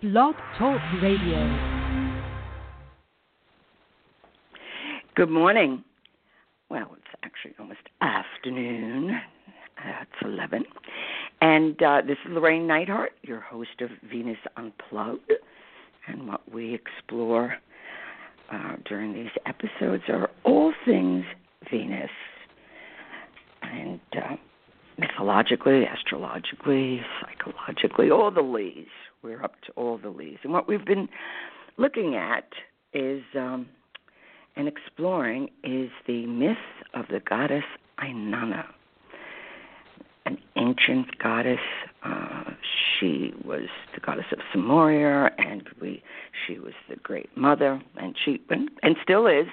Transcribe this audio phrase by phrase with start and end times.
[0.00, 1.88] Blog Talk Radio.
[5.16, 5.82] Good morning.
[6.70, 9.10] Well, it's actually almost afternoon.
[9.10, 10.64] Uh, it's 11.
[11.40, 15.32] And uh, this is Llorraine Neithardt, your host of Venus Unplugged.
[16.06, 17.56] And what we explore
[18.52, 21.24] uh, during these episodes are all things
[21.72, 22.08] Venus.
[23.62, 24.36] And uh,
[24.98, 28.86] mythologically, astrologically, psychologically, all the Lees.
[29.22, 30.38] We're up to all the Lees.
[30.42, 31.08] And what we've been
[31.76, 32.48] looking at
[32.92, 33.68] is um,
[34.58, 36.56] and exploring is the myth
[36.92, 37.64] of the goddess
[38.00, 38.64] Inanna,
[40.26, 41.60] an ancient goddess.
[42.04, 42.50] Uh,
[42.98, 46.02] she was the goddess of Samoria, and we
[46.46, 49.46] she was the great mother, and she and, and still is.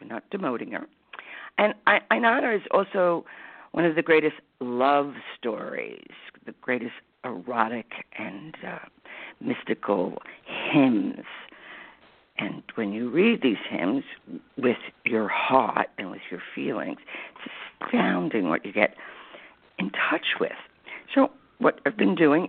[0.00, 0.86] We're not demoting her.
[1.58, 3.24] And I, Inanna is also
[3.72, 6.10] one of the greatest love stories,
[6.46, 6.92] the greatest
[7.24, 7.86] erotic
[8.18, 8.78] and uh,
[9.40, 10.18] mystical
[10.72, 11.24] hymns.
[12.38, 14.04] And when you read these hymns
[14.56, 16.98] with your heart and with your feelings,
[17.44, 18.94] it's astounding what you get
[19.78, 20.52] in touch with.
[21.14, 22.48] So, what I've been doing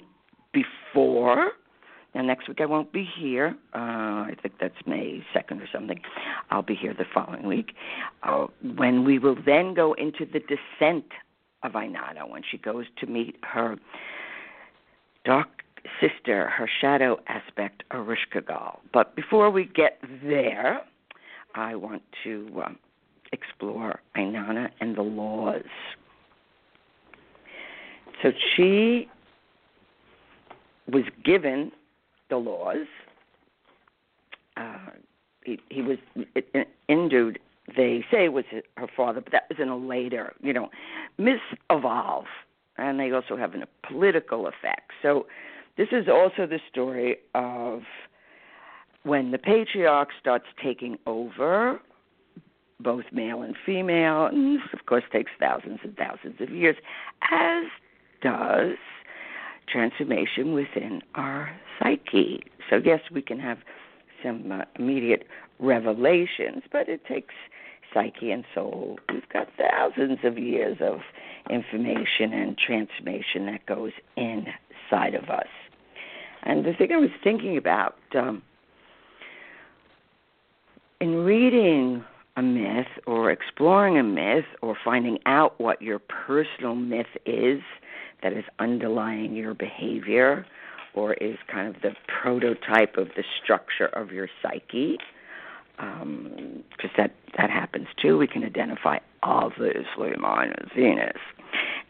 [0.54, 1.52] before,
[2.14, 3.56] and next week I won't be here.
[3.74, 6.00] Uh, I think that's May 2nd or something.
[6.50, 7.74] I'll be here the following week.
[8.24, 11.06] Uh, when we will then go into the descent
[11.64, 13.78] of Inanna, when she goes to meet her
[15.24, 15.64] dark
[16.00, 18.80] sister, her shadow aspect, Ereshkigal.
[18.94, 20.82] But before we get there,
[21.56, 22.78] I want to um,
[23.32, 25.64] explore Inanna and the laws.
[28.22, 29.10] So she
[30.88, 31.72] was given
[32.32, 32.88] the laws.
[34.58, 34.90] Uh,
[35.46, 35.98] he, he was
[36.90, 37.38] Endued,
[37.78, 38.46] they say, was
[38.78, 40.70] her father, but that was in a later, you know,
[41.20, 42.26] misevolve.
[42.78, 44.92] And they also have a political effect.
[45.04, 45.28] So
[45.78, 47.82] this is also the story of
[49.04, 51.80] when the patriarch starts taking over,
[52.80, 56.76] both male and female, and this, of course, takes thousands and thousands of years,
[57.32, 57.66] as
[58.22, 58.78] does
[59.72, 62.44] transformation within our psyche.
[62.70, 63.60] So, yes, we can have
[64.24, 65.26] some uh, immediate
[65.60, 67.34] revelations, but it takes
[67.94, 68.98] psyche and soul.
[69.12, 71.00] We've got thousands of years of
[71.50, 75.48] information and transformation that goes inside of us.
[76.44, 78.42] And the thing I was thinking about um,
[81.00, 82.04] in reading
[82.38, 87.62] a myth or exploring a myth or finding out what your personal myth is
[88.24, 90.46] that is underlying your behavior
[90.94, 94.98] or is kind of the prototype of the structure of your psyche
[95.78, 96.64] because um,
[96.98, 98.18] that that happens too.
[98.18, 101.18] We can identify obviously mine as Venus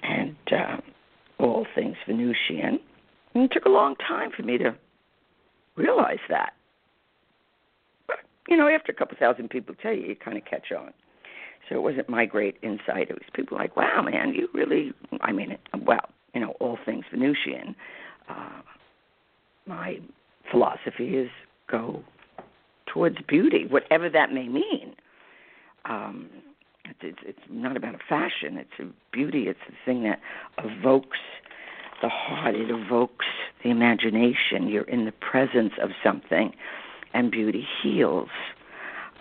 [0.03, 0.77] and uh,
[1.39, 2.79] all things Venusian.
[3.33, 4.75] And it took a long time for me to
[5.75, 6.53] realize that.
[8.07, 10.93] But you know, after a couple thousand people tell you, you kind of catch on.
[11.67, 13.09] So it wasn't my great insight.
[13.09, 17.05] It was people like, "Wow, man, you really." I mean, well, you know, all things
[17.11, 17.75] Venusian.
[18.29, 18.61] Uh,
[19.65, 19.99] my
[20.49, 21.29] philosophy is
[21.69, 22.03] go
[22.85, 24.95] towards beauty, whatever that may mean.
[25.85, 26.29] Um,
[26.85, 28.57] it's, it's, it's not about a fashion.
[28.57, 29.47] It's a beauty.
[29.47, 30.19] It's the thing that
[30.57, 31.19] evokes
[32.01, 32.55] the heart.
[32.55, 33.25] It evokes
[33.63, 34.67] the imagination.
[34.67, 36.53] You're in the presence of something,
[37.13, 38.29] and beauty heals.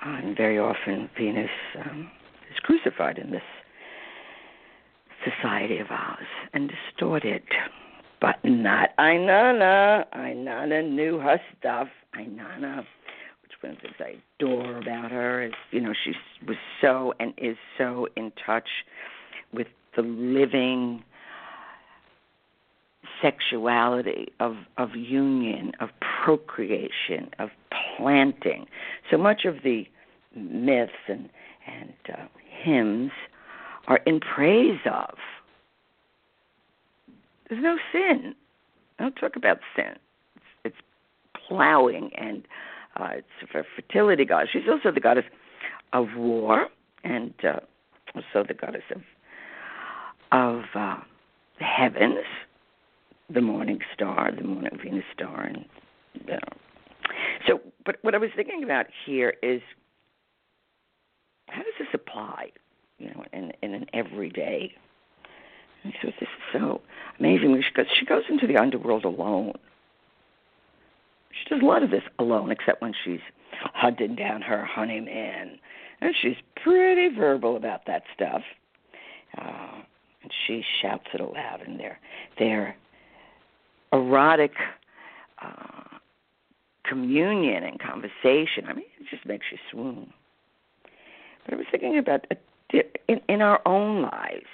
[0.04, 2.10] Uh, and very often, Venus um,
[2.50, 3.42] is crucified in this
[5.24, 7.42] society of ours and distorted.
[8.20, 10.04] But not Inanna.
[10.14, 11.88] Inanna knew her stuff.
[12.14, 12.84] Inanna
[13.60, 16.12] one of the things I adore about her is, you know, she
[16.46, 18.68] was so and is so in touch
[19.52, 19.66] with
[19.96, 21.04] the living
[23.22, 25.90] sexuality of of union, of
[26.24, 27.50] procreation, of
[27.96, 28.66] planting.
[29.10, 29.84] So much of the
[30.34, 31.28] myths and
[31.66, 32.26] and uh,
[32.62, 33.12] hymns
[33.90, 35.16] are in praise of.
[37.48, 38.34] There's no sin.
[38.98, 39.96] I don't talk about sin.
[40.36, 40.76] It's, it's
[41.48, 42.44] plowing and
[42.96, 44.50] uh, it's a fertility goddess.
[44.52, 45.24] She's also the goddess
[45.92, 46.68] of war
[47.02, 47.58] and uh,
[48.14, 49.02] also the goddess of
[50.32, 50.98] of uh,
[51.58, 52.24] the heavens,
[53.34, 55.64] the morning star, the morning Venus star, and
[56.14, 56.38] you know.
[57.48, 57.60] so.
[57.84, 59.60] But what I was thinking about here is
[61.48, 62.50] how does this apply,
[63.00, 64.72] you know, in in an everyday.
[65.82, 66.82] And so this is so
[67.18, 69.54] amazing because she goes into the underworld alone
[71.30, 73.20] she does a lot of this alone, except when she's
[73.52, 75.58] hunting down her honeyman.
[76.00, 78.42] And she's pretty verbal about that stuff.
[79.36, 79.82] Uh,
[80.22, 81.98] and she shouts it aloud, and they're,
[82.38, 82.76] they're
[83.92, 84.52] erotic
[85.42, 85.98] uh,
[86.84, 88.66] communion and conversation.
[88.66, 90.12] I mean, it just makes you swoon.
[91.44, 92.26] But I was thinking about
[93.08, 94.46] in, in our own lives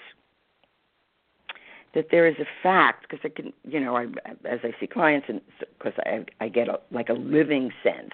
[1.94, 4.04] that there is a fact because I can, you know, I,
[4.44, 5.40] as I see clients and
[5.78, 8.12] because I I get a, like a living sense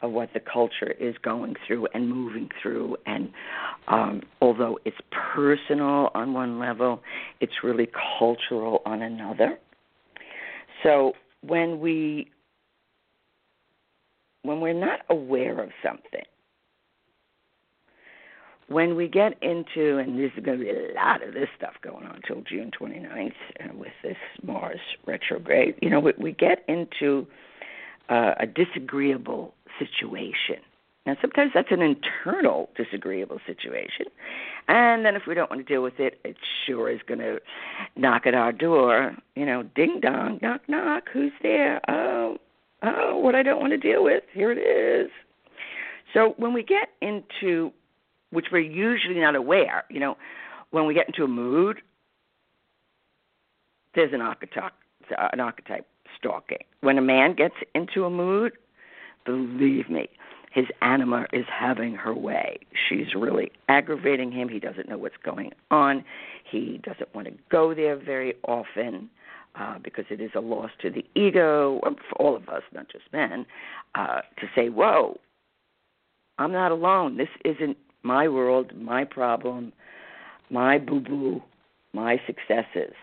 [0.00, 3.30] of what the culture is going through and moving through and
[3.88, 4.96] um although it's
[5.34, 7.02] personal on one level
[7.40, 9.58] it's really cultural on another.
[10.82, 11.12] So
[11.42, 12.30] when we
[14.42, 16.24] when we're not aware of something
[18.68, 22.06] when we get into, and there's going to be a lot of this stuff going
[22.06, 27.26] on until June 29th uh, with this Mars retrograde, you know, we, we get into
[28.10, 30.62] uh, a disagreeable situation.
[31.06, 34.06] Now, sometimes that's an internal disagreeable situation.
[34.68, 36.36] And then if we don't want to deal with it, it
[36.66, 37.38] sure is going to
[37.96, 39.16] knock at our door.
[39.34, 41.80] You know, ding dong, knock, knock, who's there?
[41.88, 42.36] Oh,
[42.82, 45.10] oh, what I don't want to deal with, here it is.
[46.12, 47.72] So when we get into
[48.30, 49.84] which we're usually not aware.
[49.90, 50.16] You know,
[50.70, 51.80] when we get into a mood,
[53.94, 54.72] there's an archetype,
[55.32, 55.86] an archetype
[56.18, 56.64] stalking.
[56.80, 58.52] When a man gets into a mood,
[59.24, 60.08] believe me,
[60.52, 62.58] his anima is having her way.
[62.88, 64.48] She's really aggravating him.
[64.48, 66.04] He doesn't know what's going on.
[66.50, 69.10] He doesn't want to go there very often
[69.58, 73.04] uh, because it is a loss to the ego for all of us, not just
[73.12, 73.44] men,
[73.94, 75.18] uh, to say, "Whoa,
[76.38, 77.16] I'm not alone.
[77.16, 79.72] This isn't my world, my problem,
[80.50, 81.42] my boo boo,
[81.92, 82.94] my successes.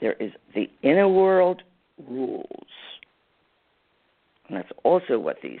[0.00, 1.62] There is the inner world
[2.08, 2.46] rules.
[4.48, 5.60] And that's also what these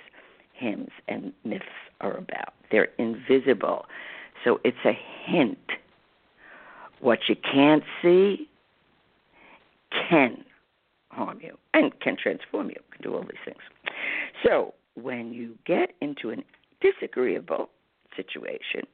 [0.54, 1.64] hymns and myths
[2.00, 2.54] are about.
[2.70, 3.86] They're invisible.
[4.44, 4.92] So it's a
[5.26, 5.58] hint.
[7.00, 8.48] What you can't see
[10.08, 10.44] can
[11.10, 13.58] harm you and can transform you, can do all these things.
[14.44, 16.44] So when you get into an
[16.80, 17.68] disagreeable
[18.24, 18.86] situation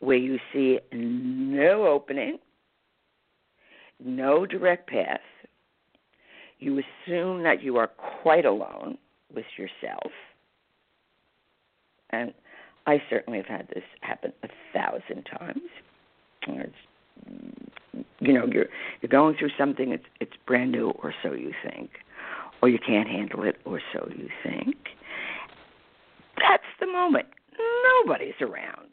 [0.00, 2.38] where you see no opening,
[4.04, 5.20] no direct path,
[6.58, 7.88] you assume that you are
[8.22, 8.98] quite alone
[9.34, 10.12] with yourself.
[12.10, 12.32] And
[12.86, 15.62] I certainly have had this happen a thousand times.
[16.46, 16.72] It's,
[18.20, 18.66] you know, you're
[19.00, 19.92] you're going through something.
[19.92, 21.90] It's it's brand new, or so you think,
[22.60, 24.76] or you can't handle it, or so you think.
[26.36, 27.26] That's the moment
[28.04, 28.90] nobody's around.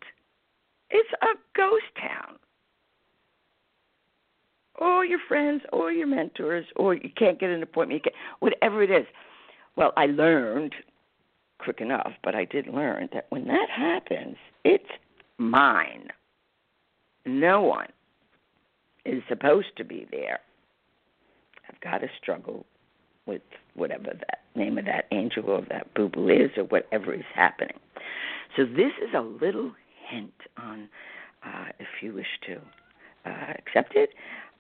[0.90, 2.38] It's a ghost town.
[4.76, 8.90] Or your friends, or your mentors, or you can't get an appointment, you whatever it
[8.90, 9.06] is.
[9.76, 10.74] Well, I learned
[11.60, 14.90] quick enough, but I did learn that when that happens, it's
[15.38, 16.08] mine.
[17.26, 17.90] No one
[19.06, 20.40] is supposed to be there.
[21.70, 22.66] I've got to struggle
[23.26, 23.42] with
[23.76, 27.78] whatever that name of that angel or that boo boo is or whatever is happening.
[28.56, 29.72] So this is a little
[30.10, 30.90] hint on,
[31.46, 32.56] uh, if you wish to
[33.30, 34.10] uh, accept it,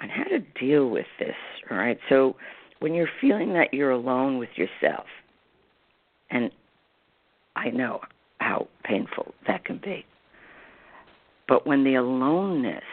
[0.01, 1.35] on how to deal with this.
[1.69, 1.99] All right.
[2.09, 2.35] So
[2.79, 5.05] when you're feeling that you're alone with yourself,
[6.29, 6.51] and
[7.55, 8.01] I know
[8.39, 10.05] how painful that can be,
[11.47, 12.83] but when the aloneness,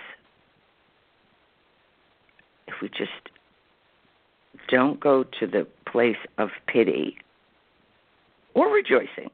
[2.67, 3.11] if we just
[4.69, 7.17] don't go to the place of pity
[8.55, 9.31] or rejoicing,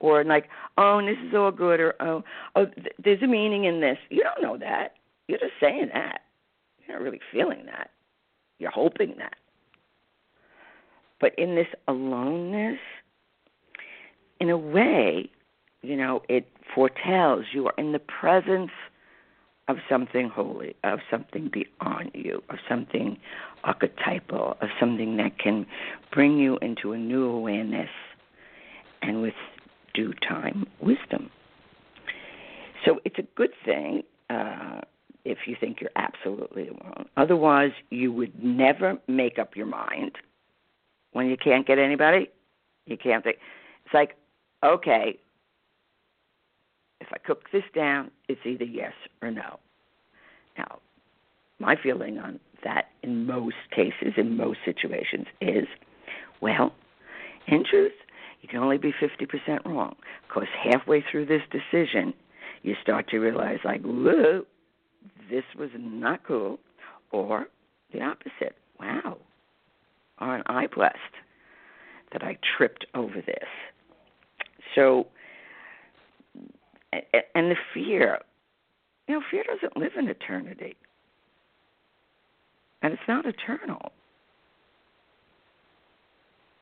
[0.00, 0.48] or like,
[0.78, 2.22] oh, this is all good, or oh,
[2.54, 3.98] oh, th- there's a meaning in this.
[4.10, 4.94] You don't know that.
[5.28, 6.20] You're just saying that.
[6.86, 7.90] You're not really feeling that.
[8.58, 9.36] You're hoping that.
[11.20, 12.78] But in this aloneness,
[14.40, 15.30] in a way,
[15.82, 18.70] you know, it foretells you are in the presence
[19.68, 23.16] of something holy, of something beyond you, of something
[23.64, 25.66] archetypal, of something that can
[26.12, 27.90] bring you into a new awareness
[29.02, 29.34] and with
[29.96, 31.30] due time wisdom.
[32.84, 34.82] So it's a good thing uh,
[35.24, 37.06] if you think you're absolutely alone.
[37.16, 40.12] Otherwise, you would never make up your mind
[41.12, 42.28] when you can't get anybody.
[42.84, 43.38] You can't think.
[43.84, 44.16] It's like,
[44.62, 45.18] okay,
[47.00, 49.58] if I cook this down, it's either yes or no.
[50.58, 50.78] Now,
[51.58, 55.66] my feeling on that in most cases, in most situations, is
[56.40, 56.72] well,
[57.48, 57.92] in truth,
[58.42, 59.96] you can only be 50% wrong.
[60.28, 62.14] Because halfway through this decision,
[62.62, 64.44] you start to realize, like, whoa,
[65.30, 66.58] this was not cool.
[67.12, 67.46] Or
[67.92, 69.18] the opposite, wow,
[70.18, 70.96] aren't I blessed
[72.12, 73.48] that I tripped over this?
[74.74, 75.06] So,
[76.92, 78.18] and the fear,
[79.06, 80.76] you know, fear doesn't live in eternity.
[82.82, 83.92] And it's not eternal.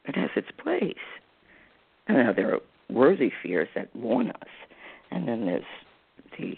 [0.07, 0.95] It has its place.
[2.07, 4.49] And now there are worthy fears that warn us,
[5.11, 5.65] and then there's
[6.39, 6.57] the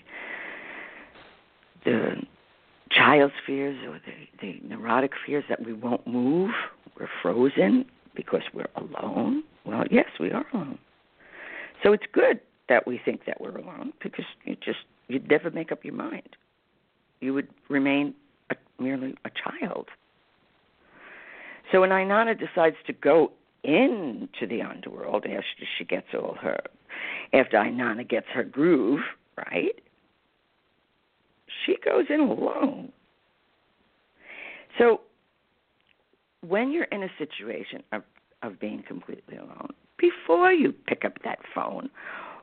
[1.85, 2.23] the
[2.91, 6.51] child's fears or the, the neurotic fears that we won't move,
[6.99, 7.85] we're frozen
[8.15, 9.45] because we're alone.
[9.65, 10.79] Well, yes, we are alone.
[11.83, 15.71] So it's good that we think that we're alone because you just you'd never make
[15.71, 16.29] up your mind.
[17.21, 18.15] You would remain
[18.51, 19.89] a, merely a child.
[21.71, 23.33] So when Inanna decides to go
[23.67, 26.59] into the underworld after she gets all her,
[27.33, 29.01] after Inanna gets her groove,
[29.37, 29.75] right?
[31.65, 32.93] She goes in alone.
[34.79, 35.01] So
[36.47, 38.03] when you're in a situation of,
[38.43, 41.91] of being completely alone, before you pick up that phone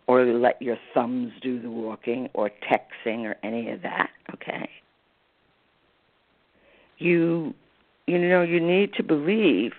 [0.07, 4.69] or let your thumbs do the walking or texting or any of that, okay?
[6.97, 7.53] You
[8.05, 9.71] you know, you need to believe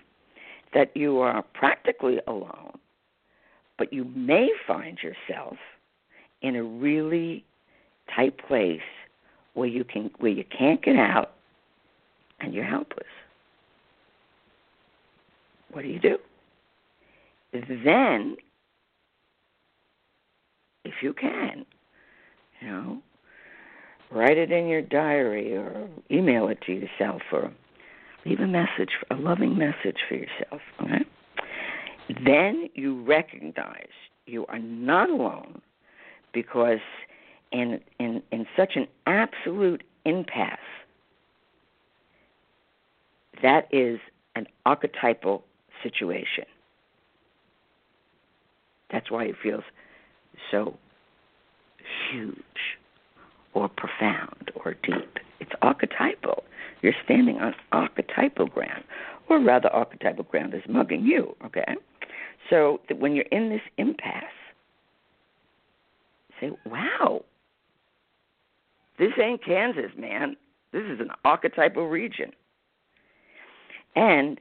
[0.74, 2.78] that you are practically alone,
[3.78, 5.56] but you may find yourself
[6.42, 7.44] in a really
[8.14, 8.80] tight place
[9.54, 11.32] where you can where you can't get out
[12.40, 13.06] and you're helpless.
[15.72, 16.18] What do you do?
[17.52, 18.36] Then
[20.84, 21.64] if you can,
[22.60, 22.98] you know,
[24.10, 27.50] write it in your diary or email it to yourself or
[28.24, 30.60] leave a message, a loving message for yourself.
[30.82, 31.04] Okay?
[32.24, 33.88] Then you recognize
[34.26, 35.60] you are not alone
[36.32, 36.80] because
[37.52, 40.58] in in in such an absolute impasse
[43.42, 44.00] that is
[44.34, 45.44] an archetypal
[45.82, 46.44] situation.
[48.90, 49.64] That's why it feels
[50.50, 50.76] so
[52.10, 52.38] huge
[53.52, 55.18] or profound or deep.
[55.40, 56.44] It's archetypal.
[56.84, 58.84] You're standing on archetypal ground,
[59.30, 61.76] or rather, archetypal ground is mugging you, okay?
[62.50, 64.24] So that when you're in this impasse,
[66.38, 67.24] say, wow,
[68.98, 70.36] this ain't Kansas, man.
[70.72, 72.32] This is an archetypal region.
[73.96, 74.38] And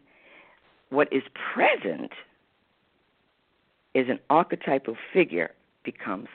[0.89, 1.23] what is
[1.53, 2.12] present
[3.93, 5.51] is an archetypal figure
[5.85, 6.27] becomes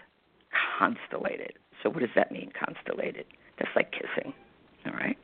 [0.78, 1.52] constellated.
[1.82, 3.26] So, what does that mean, constellated?
[3.58, 4.32] That's like kissing,
[4.86, 5.18] all right?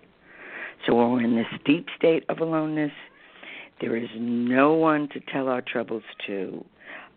[0.86, 2.92] So, we're in this deep state of aloneness,
[3.80, 6.64] there is no one to tell our troubles to.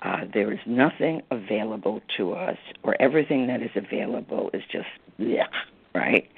[0.01, 4.87] Uh, there is nothing available to us, or everything that is available is just,
[5.19, 5.47] blech,
[5.95, 6.29] right?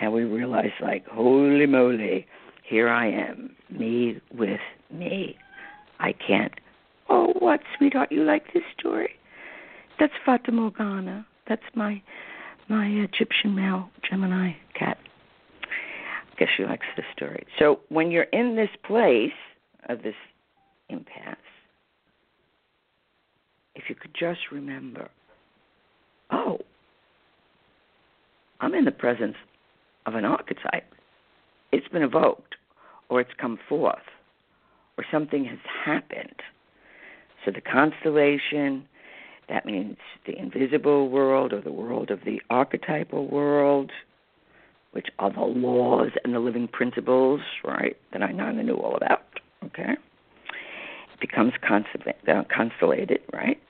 [0.00, 2.26] And we realize, like, holy moly,
[2.62, 5.36] here I am, me with me.
[5.98, 6.52] I can't.
[7.08, 9.10] Oh, what, sweetheart, you like this story?
[9.98, 11.26] That's Fata Morgana.
[11.48, 12.02] That's my
[12.68, 14.98] my Egyptian male Gemini cat.
[16.38, 17.46] Guess she likes the story.
[17.58, 19.32] So when you're in this place
[19.88, 20.16] of this
[20.88, 21.36] impasse,
[23.76, 25.08] if you could just remember,
[26.30, 26.58] oh,
[28.60, 29.36] I'm in the presence
[30.06, 30.92] of an archetype.
[31.72, 32.54] It's been evoked,
[33.08, 33.96] or it's come forth,
[34.96, 36.40] or something has happened.
[37.44, 38.86] So the constellation,
[39.48, 43.90] that means the invisible world or the world of the archetypal world,
[44.94, 49.24] which are the laws and the living principles, right, that I now knew all about,
[49.64, 49.92] okay?
[49.92, 53.60] It becomes uh, constellated, right?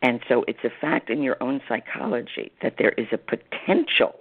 [0.00, 4.14] And so it's a fact in your own psychology that there is a potential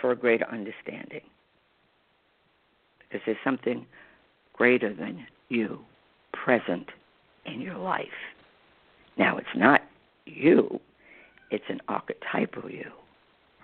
[0.00, 1.22] for a greater understanding.
[2.98, 3.86] Because there's something
[4.52, 5.78] greater than you
[6.32, 6.88] present
[7.46, 8.08] in your life.
[9.16, 9.82] Now, it's not
[10.26, 10.80] you,
[11.50, 12.90] it's an archetypal you,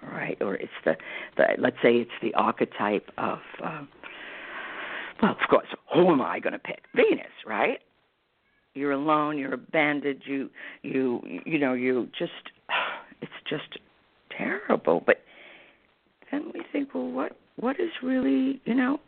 [0.03, 0.37] right?
[0.41, 0.97] Or it's the,
[1.37, 3.89] the let's say it's the archetype of, um,
[5.23, 6.83] well, of course, who am I going to pick?
[6.95, 7.79] Venus, right?
[8.75, 10.51] You're alone, you're abandoned, you,
[10.83, 12.33] you, you know, you just,
[13.21, 13.79] it's just
[14.37, 15.03] terrible.
[15.07, 15.19] But
[16.31, 18.99] then we think, well, what, what is really, you know,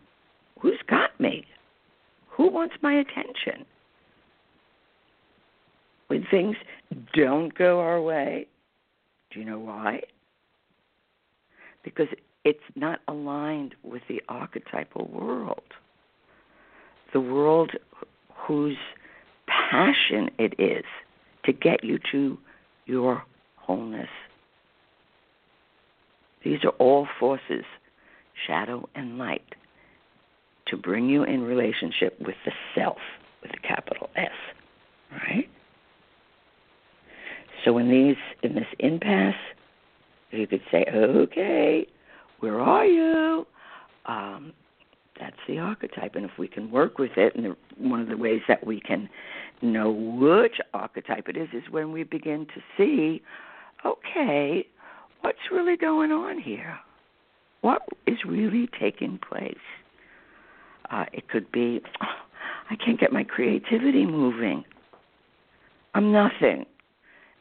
[0.61, 1.45] who's got me?
[2.37, 3.64] Who wants my attention?
[6.09, 6.56] When things
[7.14, 8.47] don't go our way,
[9.36, 10.00] do you know why?
[11.84, 12.08] Because
[12.42, 15.74] it's not aligned with the archetypal world.
[17.12, 17.72] The world
[18.34, 18.78] whose
[19.46, 20.86] passion it is
[21.44, 22.38] to get you to
[22.86, 23.24] your
[23.56, 24.08] wholeness.
[26.42, 27.64] These are all forces,
[28.46, 29.54] shadow and light,
[30.68, 32.96] to bring you in relationship with the self
[33.42, 34.30] with a capital S.
[35.12, 35.50] Right?
[37.66, 39.35] So in these in this impasse,
[40.30, 41.87] you could say, Okay,
[42.38, 43.46] where are you?
[44.06, 44.52] Um,
[45.18, 46.14] that's the archetype.
[46.14, 48.80] And if we can work with it, and the, one of the ways that we
[48.80, 49.08] can
[49.62, 53.23] know which archetype it is is when we begin to see,
[53.85, 54.64] okay,
[55.23, 56.78] what's really going on here?
[57.62, 59.54] What is really taking place?
[60.90, 62.06] Uh, it could be, oh,
[62.70, 64.62] I can't get my creativity moving.
[65.94, 66.66] I'm nothing.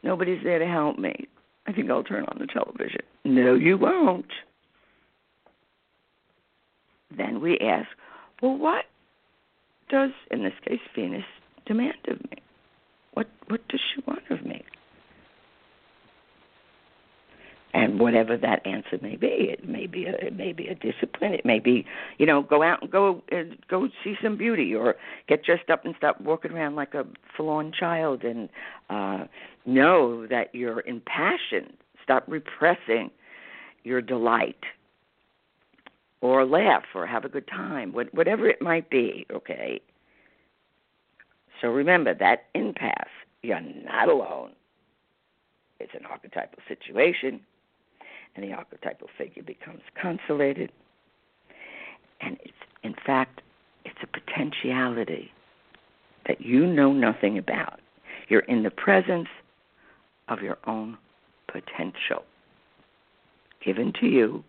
[0.06, 1.26] Nobody's there to help me.
[1.66, 3.00] I think I'll turn on the television.
[3.24, 4.30] No, you won't.
[7.16, 7.88] Then we ask,
[8.40, 8.84] well, what
[9.88, 11.24] does, in this case, Venus
[11.66, 12.38] demand of me?
[13.14, 14.62] What what does she want of me?
[17.76, 19.26] And whatever that answer may be.
[19.26, 21.34] It may be a, it may be a discipline.
[21.34, 21.84] It may be
[22.18, 23.22] you know go out and go
[23.68, 24.96] go see some beauty or
[25.28, 27.04] get dressed up and stop walking around like a
[27.36, 28.48] forlorn child and
[28.88, 29.24] uh,
[29.66, 31.74] know that you're impassioned.
[32.02, 33.10] Stop repressing
[33.84, 34.64] your delight
[36.22, 39.26] or laugh or have a good time, whatever it might be.
[39.30, 39.82] Okay.
[41.60, 42.94] So remember that impasse.
[43.42, 44.52] You're not alone.
[45.78, 47.40] It's an archetypal situation
[48.36, 50.70] and the archetypal figure becomes consolated.
[52.20, 52.52] And it's,
[52.82, 53.42] in fact,
[53.84, 55.32] it's a potentiality
[56.26, 57.80] that you know nothing about.
[58.28, 59.28] You're in the presence
[60.28, 60.98] of your own
[61.46, 62.24] potential
[63.64, 64.44] given to you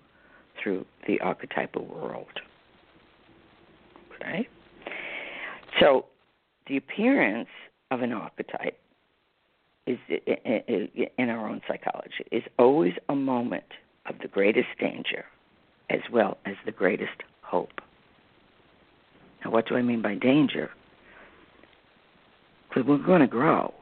[0.62, 2.28] through the archetypal world.
[4.16, 4.48] Okay?
[5.80, 6.06] So,
[6.68, 7.50] the appearance
[7.92, 8.80] of an archetype
[9.88, 9.98] is
[11.18, 13.64] in our own psychology is always a moment
[14.06, 15.26] of the greatest danger
[15.90, 17.82] as well as the greatest hope.
[19.44, 20.70] Now, what do I mean by danger?
[22.68, 23.74] Because we're going to grow.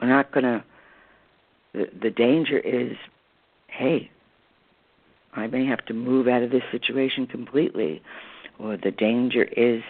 [0.00, 0.64] We're not going to.
[1.74, 2.96] The, the danger is
[3.66, 4.10] hey,
[5.34, 8.02] I may have to move out of this situation completely
[8.58, 9.82] or the danger is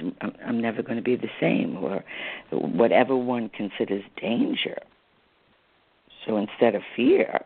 [0.45, 2.05] I'm, never going to be the same, or
[2.51, 4.79] whatever one considers danger.
[6.27, 7.45] So instead of fear,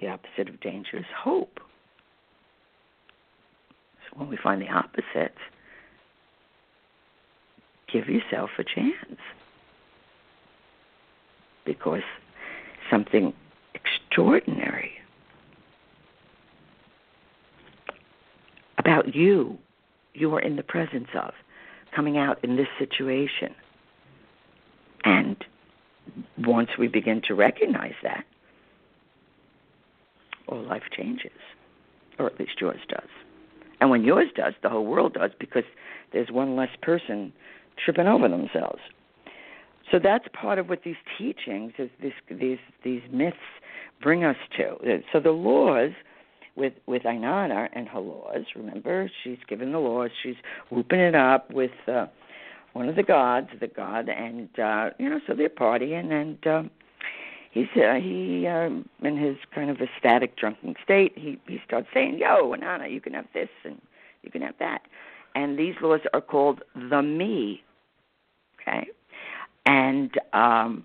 [0.00, 1.60] the opposite of danger is hope.
[4.08, 5.34] So when we find the opposite,
[7.92, 9.20] give yourself a chance.
[11.64, 12.02] Because
[12.90, 13.32] something
[13.74, 14.99] extraordinary
[18.90, 19.56] about you
[20.14, 21.32] you are in the presence of
[21.94, 23.54] coming out in this situation.
[25.04, 25.36] And
[26.38, 28.24] once we begin to recognize that,
[30.48, 31.30] all life changes,
[32.18, 33.08] or at least yours does.
[33.80, 35.62] And when yours does, the whole world does because
[36.12, 37.32] there's one less person
[37.82, 38.80] tripping over themselves.
[39.92, 43.36] So that's part of what these teachings, is this, these these myths
[44.02, 45.02] bring us to.
[45.12, 45.92] So the laws
[46.56, 48.44] with with Inanna and her laws.
[48.54, 50.10] Remember, she's given the laws.
[50.22, 50.36] She's
[50.70, 52.06] whooping it up with uh,
[52.72, 56.62] one of the gods, the god, and uh, you know, so they're partying, and uh,
[57.50, 61.12] he's uh, he um, in his kind of ecstatic, drunken state.
[61.16, 63.80] He he starts saying, "Yo, Inanna, you can have this and
[64.22, 64.82] you can have that,"
[65.34, 67.62] and these laws are called the me.
[68.60, 68.88] Okay,
[69.66, 70.84] and um,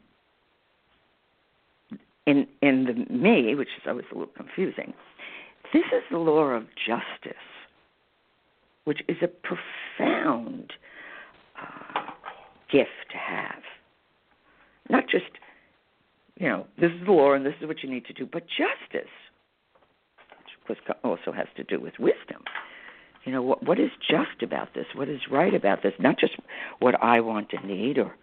[2.25, 4.93] in in the me, which is always a little confusing
[5.73, 7.41] this is the law of justice,
[8.86, 10.73] which is a profound
[11.60, 12.12] uh,
[12.71, 13.62] gift to have.
[14.89, 15.25] Not just,
[16.38, 18.43] you know, this is the law and this is what you need to do, but
[18.47, 19.10] justice,
[20.67, 22.43] which of course also has to do with wisdom.
[23.23, 24.86] You know, what, what is just about this?
[24.93, 25.93] What is right about this?
[25.99, 26.34] Not just
[26.80, 28.13] what I want and need, or,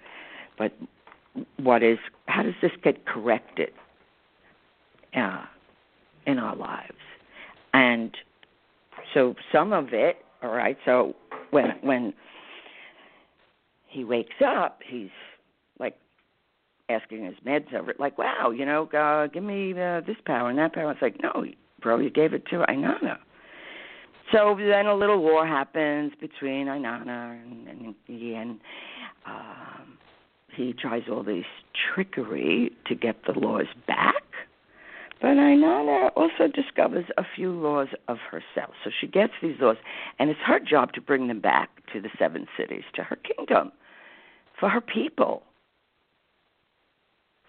[0.57, 0.73] but
[1.57, 3.71] what is, how does this get corrected
[5.17, 5.45] uh,
[6.27, 6.93] in our lives?
[7.73, 8.17] And
[9.15, 11.15] so some of it all right so
[11.51, 12.13] when when
[13.89, 15.11] he wakes up he's
[15.79, 15.99] like
[16.89, 20.51] asking his meds over it like wow you know uh, give me uh, this power
[20.51, 20.93] and that power.
[20.93, 21.45] It's like no
[21.81, 23.19] bro you gave it to Inanna
[24.33, 28.61] so then a little war happens between Inanna and, and
[29.27, 29.99] um
[30.55, 34.23] he tries all this trickery to get the laws back
[35.23, 38.75] but Inanna also discovers a few laws of herself.
[38.83, 39.77] So she gets these laws,
[40.19, 43.71] and it's her job to bring them back to the seven cities, to her kingdom,
[44.59, 45.45] for her people,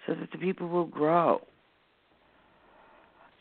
[0.05, 1.41] so that the people will grow.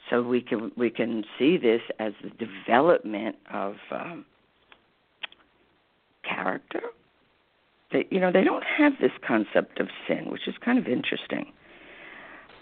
[0.08, 4.24] So we can we can see this as the development of um,
[6.26, 6.80] character.
[7.92, 11.52] They, you know, they don't have this concept of sin, which is kind of interesting.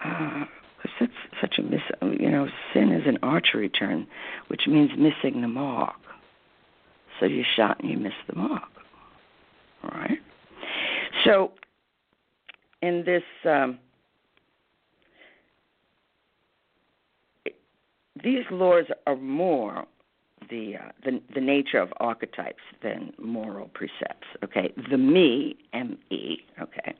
[0.04, 0.44] Uh,
[0.82, 1.80] That's such a miss.
[2.02, 4.06] You know, sin is an archery term,
[4.48, 5.96] which means missing the mark.
[7.18, 8.70] So you shot and you missed the mark.
[9.84, 10.18] All right.
[11.24, 11.52] So
[12.82, 13.22] in this.
[13.44, 13.78] Um,
[18.22, 19.86] these laws are more
[20.50, 24.26] the, uh, the the nature of archetypes than moral precepts.
[24.44, 26.38] Okay, the me, M E.
[26.60, 26.94] Okay,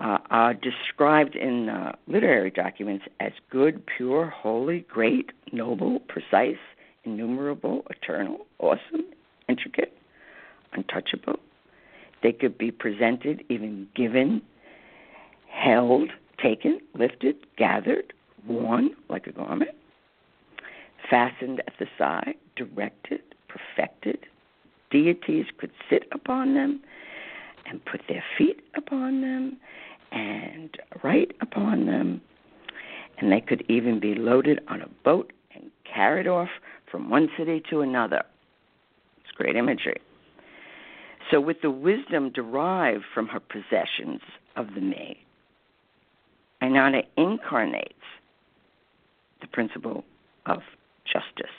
[0.00, 6.56] uh, are described in uh, literary documents as good, pure, holy, great, noble, precise,
[7.04, 9.04] innumerable, eternal, awesome,
[9.48, 9.96] intricate,
[10.72, 11.38] untouchable.
[12.22, 14.42] They could be presented, even given,
[15.48, 16.10] held,
[16.42, 18.12] taken, lifted, gathered,
[18.46, 19.70] worn like a garment
[21.12, 24.18] fastened at the side, directed, perfected.
[24.90, 26.80] Deities could sit upon them
[27.66, 29.56] and put their feet upon them
[30.10, 30.70] and
[31.02, 32.20] write upon them.
[33.18, 36.48] And they could even be loaded on a boat and carried off
[36.90, 38.22] from one city to another.
[39.18, 40.00] It's great imagery.
[41.30, 44.20] So, with the wisdom derived from her possessions
[44.56, 45.24] of the me,
[46.60, 47.94] Inanna incarnates
[49.40, 50.04] the principle
[50.46, 50.58] of
[51.06, 51.54] justice.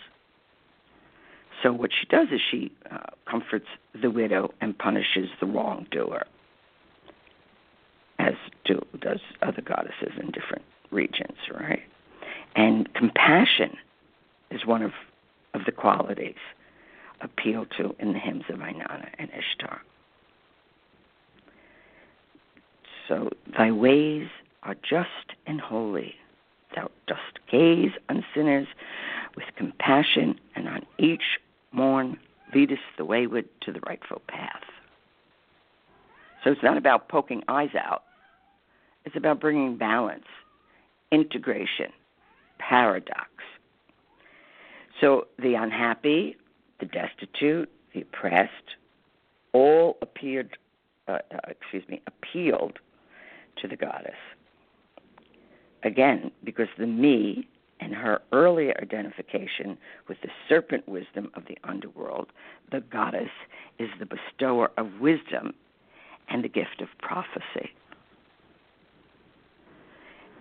[1.64, 3.68] So what she does is she uh, comforts
[4.00, 6.26] the widow and punishes the wrongdoer,
[8.20, 8.34] as
[8.66, 11.82] do does other goddesses in different regions, right?
[12.56, 13.78] And compassion
[14.52, 14.92] is one of
[15.54, 16.36] of the qualities
[17.22, 19.82] appealed to in the hymns of Inanna and Ishtar.
[23.08, 24.28] So thy ways
[24.64, 26.16] are just and holy.
[26.76, 28.68] Thou dost gaze on sinners
[29.36, 31.40] with compassion, and on each
[31.74, 32.18] morn
[32.56, 34.62] us the wayward to the rightful path.
[36.44, 38.04] So it's not about poking eyes out,
[39.06, 40.26] it's about bringing balance,
[41.12, 41.92] integration,
[42.60, 43.30] paradox.
[45.02, 46.38] So the unhappy,
[46.80, 48.78] the destitute, the oppressed,
[49.54, 50.58] all appeared,
[51.08, 52.80] uh, uh, excuse me, appealed
[53.62, 54.12] to the goddess.
[55.84, 57.48] Again, because the me
[57.80, 62.28] and her earlier identification with the serpent wisdom of the underworld,
[62.72, 63.30] the goddess
[63.80, 65.54] is the bestower of wisdom
[66.30, 67.72] and the gift of prophecy.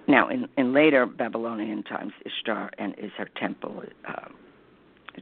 [0.09, 4.29] Now, in, in later Babylonian times, Ishtar and is her temple uh,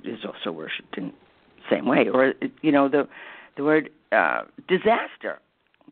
[0.04, 2.08] is also worshipped in the same way.
[2.08, 3.08] Or, you know, the
[3.56, 5.40] the word uh, disaster,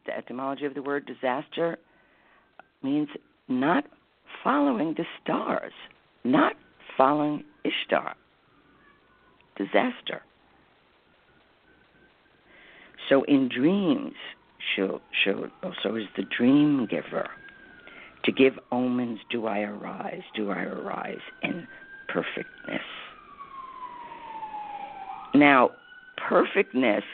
[0.06, 1.76] the etymology of the word disaster
[2.82, 3.08] means
[3.48, 3.84] not
[4.42, 5.72] following the stars
[6.30, 6.54] not
[6.96, 8.14] following Ishtar.
[9.56, 10.22] Disaster.
[13.08, 14.14] So in dreams,
[14.74, 17.28] she also oh, is the dream giver.
[18.24, 20.22] To give omens, do I arise?
[20.34, 21.66] Do I arise in
[22.08, 22.82] perfectness?
[25.34, 25.70] Now,
[26.28, 27.04] perfectness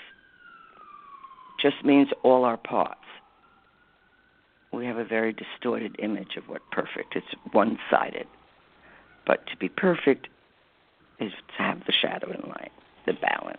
[1.61, 3.01] just means all our parts.
[4.73, 7.15] We have a very distorted image of what perfect.
[7.15, 8.27] It's one-sided.
[9.27, 10.29] But to be perfect
[11.21, 12.73] is to have the shadow and light,
[13.07, 13.59] the balance.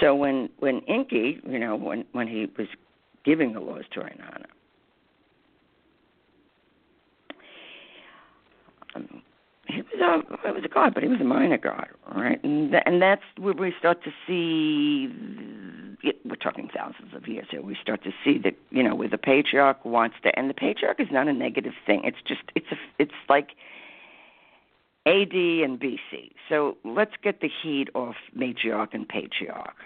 [0.00, 2.68] So when when Enki, you know, when when he was
[3.24, 4.46] giving the laws to Inanna,
[8.94, 9.22] um,
[9.74, 12.42] he was a he was a god, but he was a minor god, right?
[12.44, 15.08] And th- and that's where we start to see.
[16.24, 17.62] We're talking thousands of years here.
[17.62, 21.00] We start to see that you know where the patriarch wants to, and the patriarch
[21.00, 22.02] is not a negative thing.
[22.04, 23.50] It's just it's a it's like
[25.06, 26.32] AD and BC.
[26.48, 29.76] So let's get the heat off matriarch and patriarch.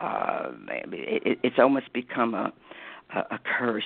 [0.00, 2.52] Uh, it, it's almost become a
[3.14, 3.84] a, a curse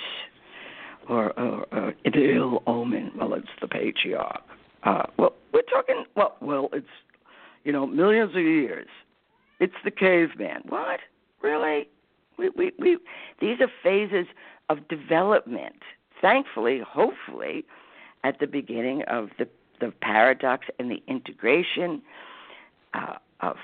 [1.09, 1.35] or
[1.73, 3.13] an ill omen.
[3.17, 4.43] Well, it's the patriarch
[4.85, 6.05] uh, well, we're talking.
[6.15, 6.87] Well, well, it's
[7.65, 8.89] you know millions of years.
[9.61, 10.63] It's the caveman.
[10.69, 11.01] What?
[11.43, 11.89] Really?
[12.37, 12.99] We, we, we,
[13.41, 14.27] these are phases
[14.69, 15.77] of development.
[16.21, 17.65] Thankfully, hopefully,
[18.25, 19.49] at the beginning of the
[19.81, 22.03] the paradox and the integration
[22.95, 23.57] uh, of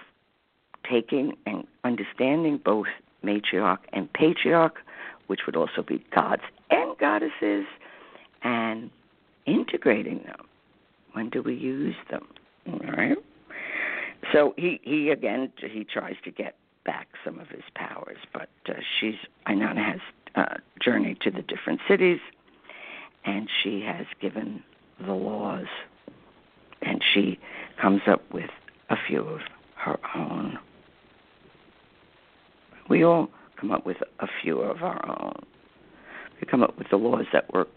[0.89, 2.87] taking and understanding both
[3.25, 4.79] matriarch and patriarch,
[5.27, 7.67] which would also be gods and goddesses,
[8.43, 8.91] and
[9.47, 10.47] integrating them
[11.13, 12.27] when do we use them?
[12.69, 13.17] All right.
[14.33, 18.75] So he he again he tries to get back some of his powers, but uh,
[18.99, 19.15] she's
[19.47, 20.01] Inanna has
[20.35, 22.21] uh, journeyed to the different cities,
[23.25, 24.63] and she has given
[25.05, 25.67] the laws,
[26.83, 27.39] and she
[27.81, 28.51] comes up with
[28.91, 29.41] a few of
[29.77, 30.59] her own.
[32.89, 35.45] We all come up with a few of our own.
[36.41, 37.69] We come up with the laws that work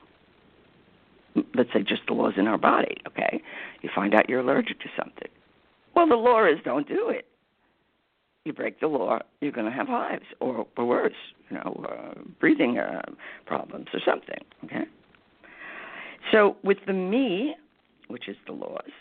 [1.56, 3.42] let's say just the laws in our body, okay?
[3.82, 5.30] You find out you're allergic to something.
[5.96, 7.26] Well, the law is don't do it.
[8.46, 11.14] You break the law, you're going to have hives, or, or worse,
[11.50, 13.02] you know, uh, breathing uh,
[13.46, 14.84] problems or something, okay?
[16.32, 17.56] So with the me,
[18.10, 18.92] which is the laws,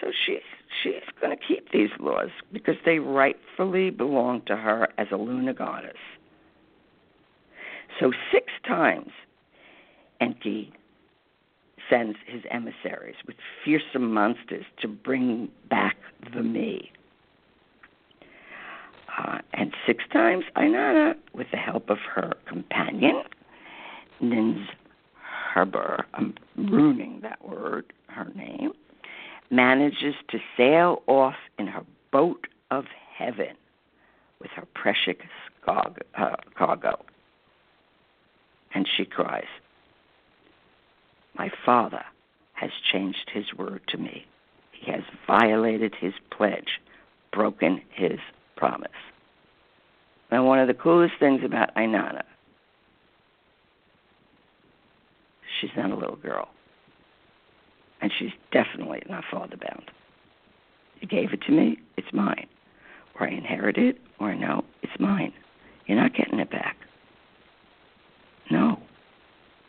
[0.00, 0.38] so she's
[0.82, 5.54] she's going to keep these laws because they rightfully belong to her as a lunar
[5.54, 5.96] goddess.
[8.00, 9.12] So six times
[10.20, 10.72] Enki
[11.88, 15.96] sends his emissaries with fearsome monsters to bring back
[16.32, 16.90] the me.
[19.18, 23.22] Uh, and six times Inanna, with the help of her companion,
[24.20, 24.68] Nins
[25.54, 28.72] Herbur, I'm ruining that word, her name,
[29.50, 32.84] manages to sail off in her boat of
[33.16, 33.56] heaven
[34.40, 35.16] with her precious
[35.66, 35.90] uh,
[36.56, 37.04] cargo.
[38.74, 39.44] And she cries,
[41.36, 42.04] My father
[42.52, 44.26] has changed his word to me.
[44.72, 46.80] He has violated his pledge,
[47.32, 48.18] broken his
[48.56, 48.90] promise.
[50.30, 52.22] Now, one of the coolest things about Inanna,
[55.60, 56.48] she's not a little girl
[58.04, 59.90] and she's definitely not father bound.
[61.00, 62.46] You gave it to me, it's mine.
[63.18, 65.32] Or I inherited it, or no, it's mine.
[65.86, 66.76] You're not getting it back.
[68.50, 68.78] No.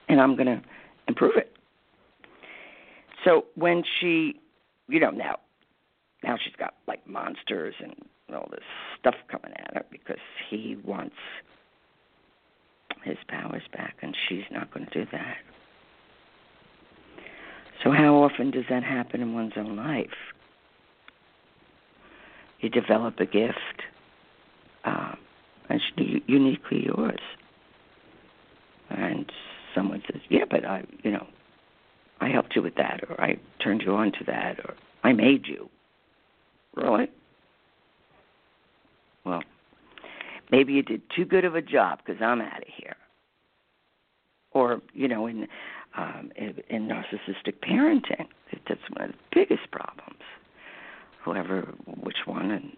[0.09, 0.61] And I'm going to
[1.07, 1.54] improve it.
[3.25, 4.39] So when she,
[4.87, 5.39] you know, now,
[6.23, 7.93] now she's got like monsters and
[8.33, 8.63] all this
[8.99, 11.15] stuff coming at her because he wants
[13.03, 15.37] his powers back, and she's not going to do that.
[17.83, 20.07] So, how often does that happen in one's own life?
[22.61, 23.83] You develop a gift
[24.85, 25.17] um,
[25.69, 27.19] that's uniquely yours.
[28.89, 29.31] And
[29.75, 31.27] someone says, Yeah, but I, you know,
[32.55, 35.69] you with that, or I turned you on to that, or I made you.
[36.75, 37.09] Really?
[39.25, 39.43] Well,
[40.51, 42.95] maybe you did too good of a job because I'm out of here.
[44.51, 45.47] Or, you know, in
[45.97, 48.27] um, in, in narcissistic parenting.
[48.67, 50.21] That's one of the biggest problems.
[51.23, 51.61] Whoever,
[52.01, 52.71] which one, and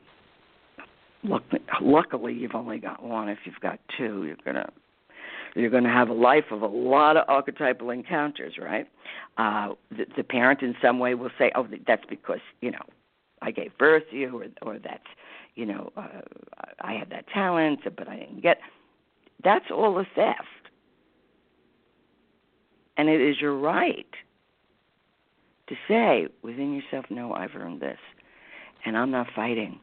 [1.24, 3.28] luckily, luckily you've only got one.
[3.28, 4.70] If you've got two, you're gonna
[5.56, 8.88] you're going to have a life of a lot of archetypal encounters, right?
[9.38, 12.84] Uh, the, the parent in some way will say, "Oh, that's because you know
[13.42, 15.08] I gave birth to you," or, or that's
[15.56, 16.22] you know uh,
[16.82, 18.60] I had that talent, but I didn't get.
[19.44, 20.48] That's all a theft.
[22.98, 24.08] And it is your right
[25.68, 28.00] to say within yourself, no, I've earned this.
[28.86, 29.80] And I'm not fighting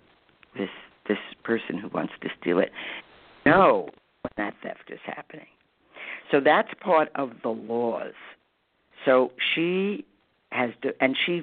[0.57, 0.71] this
[1.09, 2.71] this person who wants to steal it.
[3.45, 3.91] No,
[4.37, 5.47] that theft is happening.
[6.31, 8.15] So that's part of the laws.
[9.05, 10.05] So she
[10.51, 11.43] has to, and she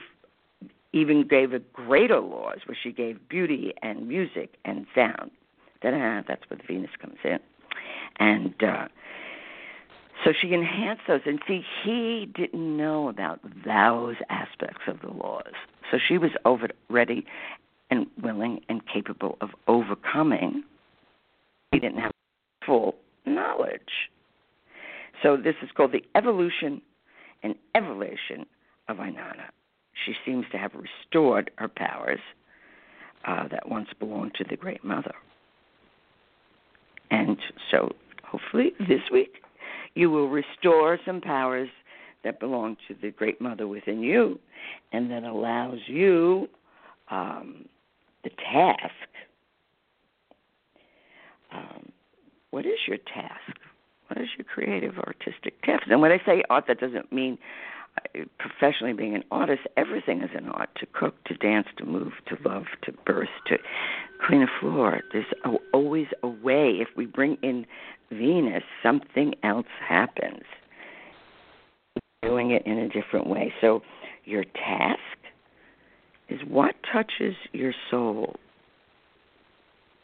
[0.93, 5.31] even gave a greater laws where she gave beauty and music and sound.
[5.81, 7.39] Da-da, that's where the Venus comes in.
[8.19, 8.87] And uh,
[10.23, 11.21] so she enhanced those.
[11.25, 15.53] And see, he didn't know about those aspects of the laws.
[15.89, 17.25] So she was over ready
[17.89, 20.63] and willing and capable of overcoming.
[21.71, 22.11] He didn't have
[22.65, 22.95] full
[23.25, 23.81] knowledge.
[25.23, 26.81] So this is called the evolution
[27.43, 28.45] and evolution
[28.87, 29.49] of Inanna.
[30.05, 32.19] She seems to have restored her powers
[33.27, 35.13] uh, that once belonged to the Great Mother.
[37.11, 37.37] And
[37.69, 37.91] so
[38.23, 39.41] hopefully this week
[39.93, 41.69] you will restore some powers
[42.23, 44.39] that belong to the Great Mother within you,
[44.93, 46.47] and that allows you
[47.09, 47.65] um,
[48.23, 48.93] the task.
[51.53, 51.91] Um,
[52.51, 53.57] what is your task?
[54.07, 55.83] What is your creative artistic task?
[55.89, 57.37] And when I say art, that doesn't mean
[57.97, 59.61] uh, professionally being an artist.
[59.77, 63.57] Everything is an art: to cook, to dance, to move, to love, to birth, to
[64.25, 65.01] clean a floor.
[65.11, 65.25] There's
[65.73, 66.77] always a way.
[66.79, 67.65] If we bring in
[68.11, 70.43] Venus, something else happens.
[72.21, 73.53] Doing it in a different way.
[73.61, 73.81] So,
[74.25, 74.99] your task
[76.29, 78.35] is what touches your soul.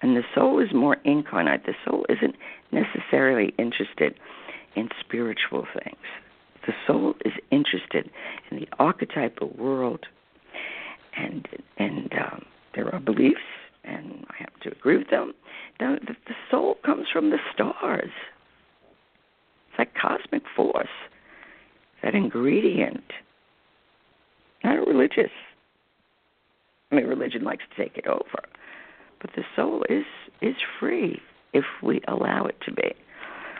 [0.01, 1.65] And the soul is more incarnate.
[1.65, 2.35] The soul isn't
[2.71, 4.15] necessarily interested
[4.75, 5.97] in spiritual things.
[6.65, 8.09] The soul is interested
[8.51, 10.05] in the archetypal world,
[11.15, 13.39] and and um, there are beliefs
[13.87, 15.33] and I have to agree with them.
[15.79, 18.11] The, the, soul comes from the stars.
[19.69, 20.87] It's like cosmic force,
[22.03, 23.03] that ingredient.
[24.63, 25.31] Not religious.
[26.91, 28.43] I mean, religion likes to take it over,
[29.21, 30.05] but the soul is
[30.41, 31.19] is free
[31.53, 32.93] if we allow it to be,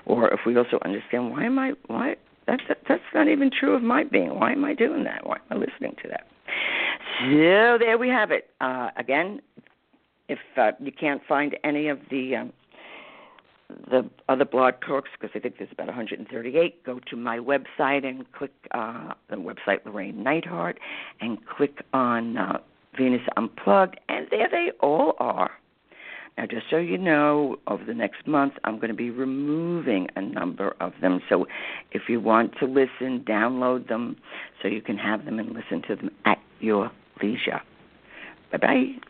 [0.06, 2.15] or if we also understand why am I why
[2.46, 4.39] That's that's not even true of my being.
[4.39, 5.26] Why am I doing that?
[5.26, 6.28] Why am I listening to that?
[7.20, 8.50] So there we have it.
[8.62, 9.41] Uh, again,
[10.30, 12.54] if uh, you can't find any of the um,
[13.89, 18.32] the other blog talks, because I think there's about 138, go to my website and
[18.32, 20.76] click uh, the website Llorraine Neithardt
[21.20, 22.60] and click on uh,
[22.98, 25.52] Venus Unplugged, and there they all are.
[26.38, 30.22] Now, just so you know, over the next month, I'm going to be removing a
[30.22, 31.20] number of them.
[31.30, 31.48] So,
[31.92, 34.18] if you want to listen, download them
[34.62, 37.62] so you can have them and listen to them at your leisure.
[38.52, 39.07] Bye bye.